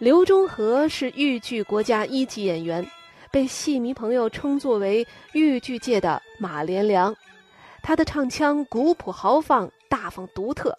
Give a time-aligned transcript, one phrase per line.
[0.00, 2.90] 刘忠和是豫剧国家一级演员，
[3.30, 7.14] 被戏迷朋友称作为豫剧界的马连良。
[7.82, 10.74] 他的唱腔古朴豪放、大方独特。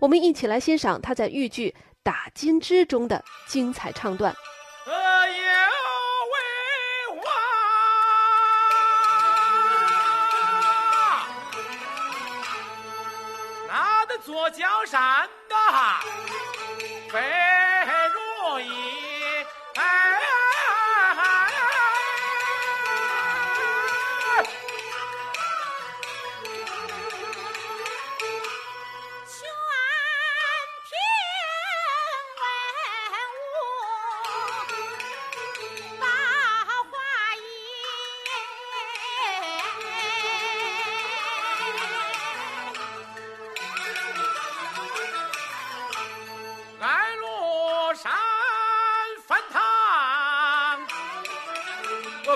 [0.00, 1.70] 我们一起来欣赏他在豫剧
[2.02, 4.34] 《打金枝》中的精彩唱段。
[4.84, 5.36] 呃，有
[6.32, 6.36] 为
[7.18, 7.24] 王，
[13.68, 15.00] 那的坐江山
[15.48, 16.00] 呐，
[17.12, 17.20] 非
[18.64, 19.05] 容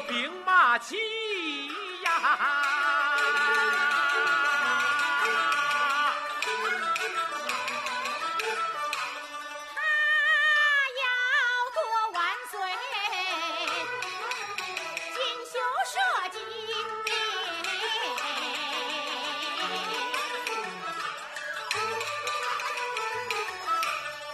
[0.06, 0.96] 兵马齐
[2.02, 2.10] 呀。
[9.74, 9.80] 他
[11.00, 11.02] 要
[11.74, 11.78] 夺
[12.12, 12.18] 万
[12.50, 12.52] 岁，
[15.14, 15.52] 锦绣
[15.86, 15.94] 社
[16.30, 16.34] 稷。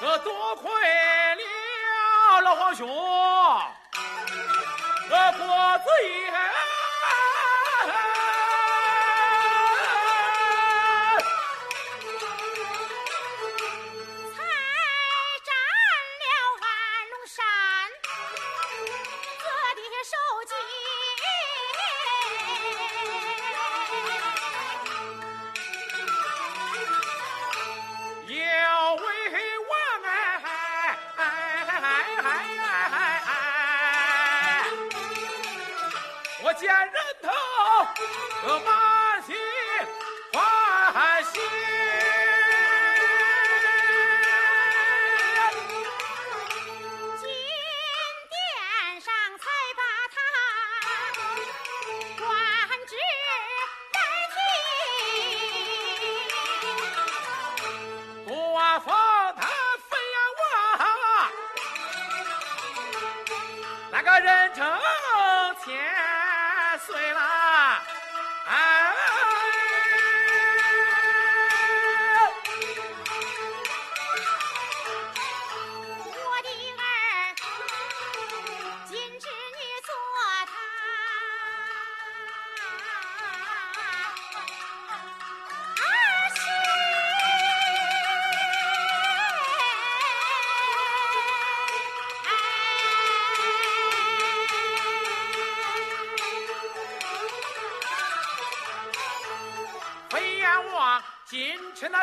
[0.01, 2.87] 呃，多亏了老皇兄，
[5.09, 5.47] 呃，国
[5.79, 6.66] 子爷。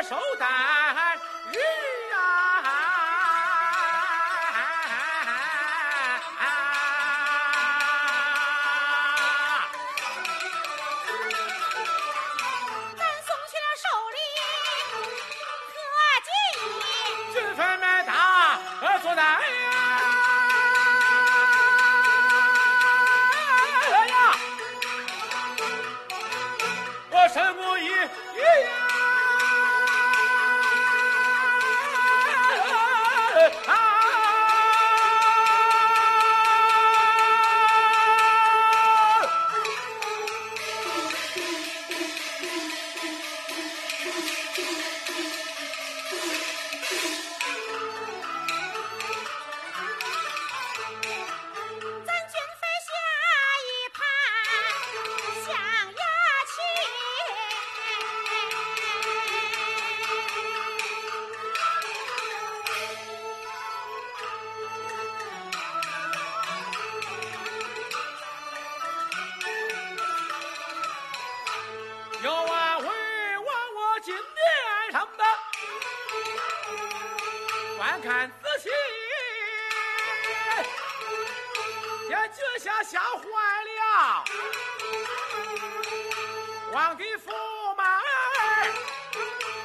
[0.03, 0.72] 手打
[82.23, 83.21] 天脚下吓坏
[83.67, 84.23] 了，
[86.71, 88.01] 皇帝驸马儿，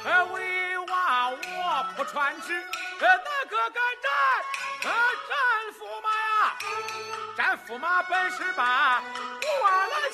[0.03, 2.53] 呃，为王我不传旨，
[2.99, 4.11] 呃，哪个敢斩？
[4.83, 4.91] 呃，
[5.29, 5.37] 斩
[5.79, 6.57] 驸马呀，
[7.37, 9.01] 斩驸马本是把
[9.41, 10.11] 国来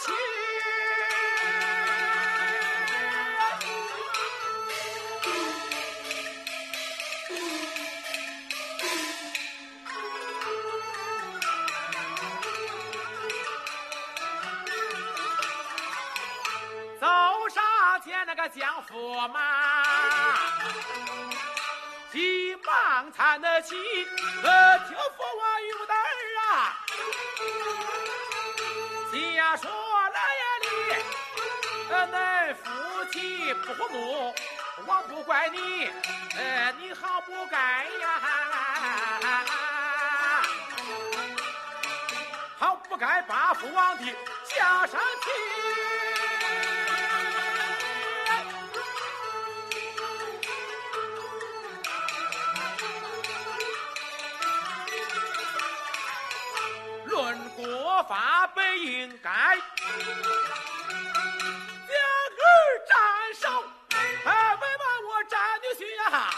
[18.25, 18.33] 那。
[18.36, 20.33] 个将驸马，
[22.12, 23.75] 急忙搀得起，
[24.44, 26.07] 呃，听父王有的儿
[26.42, 26.75] 啊，
[29.13, 30.68] 家说来呀你，
[31.92, 32.66] 呃，恁夫
[33.12, 34.36] 妻不和睦，
[34.86, 35.89] 我不怪你，
[36.36, 38.19] 呃，你好不该呀，
[42.57, 44.06] 好不该把父王的
[44.45, 45.55] 家上提。
[58.07, 59.60] 法本应该两
[62.40, 62.46] 儿
[62.88, 62.96] 斩
[63.34, 63.63] 首，
[64.25, 66.30] 哎，为嘛我斩女婿呀？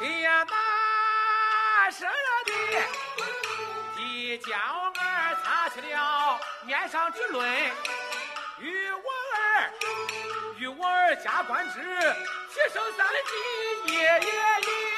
[0.00, 0.06] 天
[0.46, 2.08] 难生
[2.46, 2.50] 的，
[3.96, 7.72] 地娇儿擦去了面上之泪，
[8.58, 9.70] 与我儿，
[10.56, 11.80] 与我儿加官职，
[12.52, 13.06] 提升三
[13.86, 14.97] 级，耶耶耶！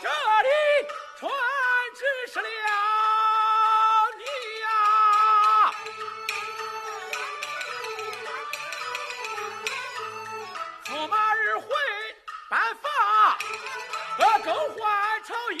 [0.00, 0.48] 这里
[1.18, 1.28] 传
[1.96, 2.00] 旨
[2.32, 2.46] 是了
[4.16, 4.22] 你
[4.60, 4.66] 呀、
[10.86, 11.66] 驸马日会
[12.48, 13.36] 颁发，
[14.18, 15.58] 呃，更换朝衣。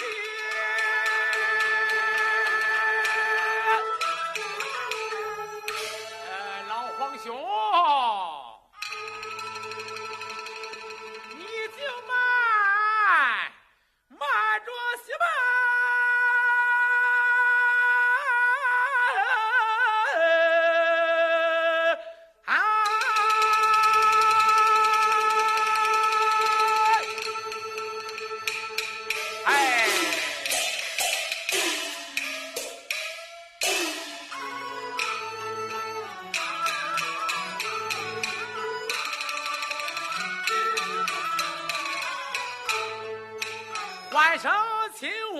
[44.34, 44.52] 换上
[44.92, 45.38] 亲务，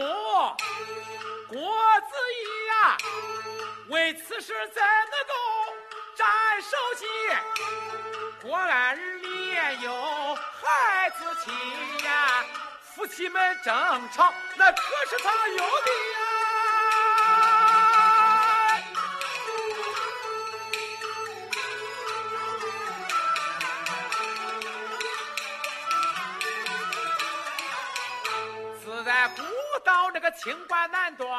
[1.48, 2.96] 郭子仪呀，
[3.88, 4.80] 为此事怎
[5.10, 5.34] 能够
[6.14, 6.24] 斩
[6.62, 7.04] 首级？
[8.40, 9.92] 郭安儿也有
[10.36, 11.52] 孩子亲
[12.04, 12.44] 呀，
[12.94, 13.74] 夫妻们争
[14.12, 16.33] 吵，那可是他有的呀。
[29.94, 31.30] 古道这个清官难断，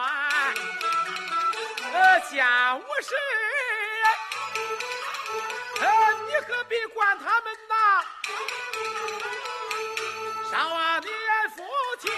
[1.91, 3.13] 呃，家务事，
[5.81, 8.01] 呃，你何必管他们呐？
[10.49, 11.11] 上万年
[11.53, 11.63] 夫
[11.99, 12.09] 妻，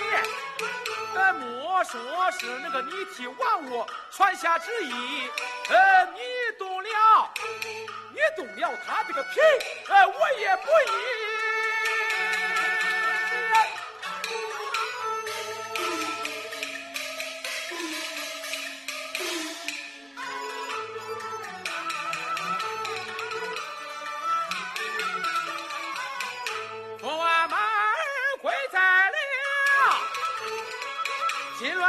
[1.15, 1.99] 呃，莫说
[2.33, 5.27] 是那个你替王我传下旨意，
[5.69, 6.19] 呃，你
[6.59, 7.33] 动了，
[8.11, 9.39] 你动了他这个皮，
[9.89, 11.26] 呃，我也不依。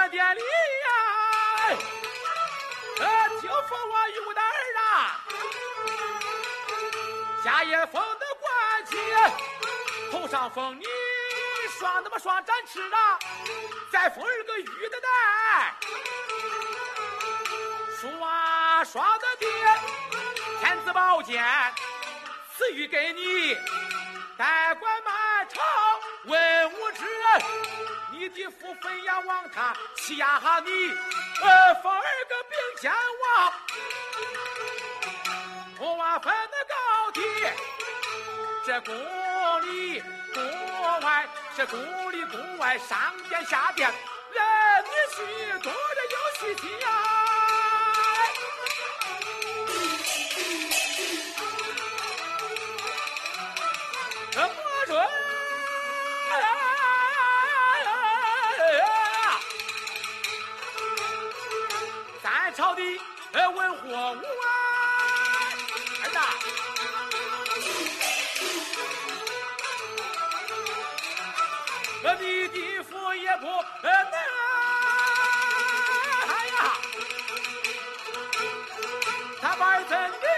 [0.08, 1.76] 店里呀，
[3.00, 4.44] 呃，听说我有的儿
[4.80, 5.20] 啊，
[7.44, 8.96] 下也封的官旗，
[10.10, 10.84] 头上封你
[11.78, 13.18] 双那么双展翅啊，
[13.92, 15.74] 再封儿个玉的带，
[18.00, 19.46] 书啊双的的
[20.60, 21.44] 天子宝剑，
[22.56, 23.56] 赐予给你。
[24.36, 25.60] 代管满朝
[26.26, 27.42] 文武之人，
[28.18, 30.70] 你的父分呀望他欺压你，
[31.40, 32.90] 呃，封儿个并肩
[33.22, 33.52] 王，
[35.76, 36.74] 不挖分的高
[37.12, 37.20] 低，
[38.66, 38.92] 这宫
[39.62, 40.02] 里
[40.34, 41.78] 宫外，这宫
[42.10, 43.88] 里宫外，上殿下殿，
[44.32, 44.44] 人
[44.84, 46.88] 女婿多着有喜气呀。
[54.32, 54.86] 这莫
[72.00, 72.16] 你的
[72.48, 72.82] 地
[73.14, 73.46] 也不
[73.82, 73.90] 能，
[76.28, 76.58] 哎呀，
[79.40, 79.84] 他把人
[80.20, 80.37] 给。